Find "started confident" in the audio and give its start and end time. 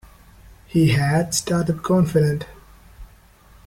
1.31-2.47